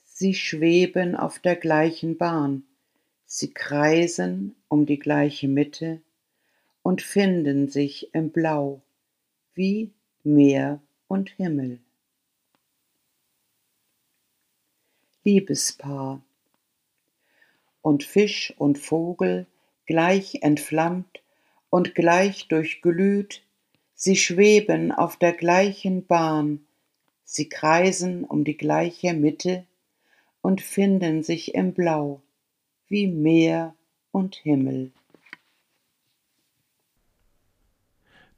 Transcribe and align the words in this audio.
sie 0.05 0.34
schweben 0.34 1.16
auf 1.16 1.38
der 1.38 1.56
gleichen 1.56 2.19
Bahn 2.19 2.67
Sie 3.31 3.53
kreisen 3.53 4.57
um 4.69 4.87
die 4.87 4.98
gleiche 4.98 5.48
Mitte 5.48 6.01
und 6.83 7.03
finden 7.03 7.69
sich 7.69 8.15
im 8.15 8.31
Blau 8.31 8.81
wie 9.55 9.93
Meer 10.25 10.81
und 11.09 11.29
Himmel. 11.37 11.79
Liebespaar 15.25 16.23
und 17.83 18.03
Fisch 18.03 18.55
und 18.56 18.79
Vogel 18.79 19.45
gleich 19.84 20.39
entflammt 20.41 21.21
und 21.69 21.95
gleich 21.95 22.49
durchglüht, 22.49 23.43
sie 23.95 24.17
schweben 24.17 24.91
auf 24.91 25.19
der 25.19 25.34
gleichen 25.34 26.06
Bahn, 26.06 26.67
sie 27.25 27.51
kreisen 27.51 28.25
um 28.25 28.45
die 28.45 28.56
gleiche 28.56 29.12
Mitte 29.12 29.67
und 30.41 30.62
finden 30.62 31.23
sich 31.23 31.55
im 31.55 31.75
Blau 31.75 32.23
wie 32.89 33.06
Meer 33.06 33.75
und 34.11 34.36
Himmel. 34.36 34.92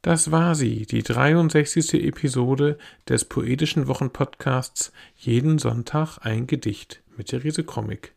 Das 0.02 0.30
war 0.30 0.54
sie, 0.54 0.86
die 0.86 1.02
63. 1.02 1.92
Episode 2.04 2.78
des 3.06 3.26
Poetischen 3.26 3.86
Wochenpodcasts 3.86 4.92
Jeden 5.14 5.58
Sonntag 5.58 6.18
ein 6.22 6.46
Gedicht 6.46 7.02
mit 7.16 7.28
Therese 7.28 7.64
Comic. 7.64 8.14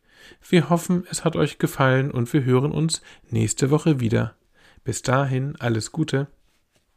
Wir 0.48 0.70
hoffen, 0.70 1.06
es 1.12 1.26
hat 1.26 1.36
euch 1.36 1.58
gefallen 1.58 2.10
und 2.10 2.32
wir 2.32 2.46
hören 2.46 2.72
uns 2.72 3.02
nächste 3.30 3.70
Woche 3.70 4.00
wieder. 4.00 4.36
Bis 4.86 5.02
dahin 5.02 5.58
alles 5.60 5.92
Gute. 5.92 6.28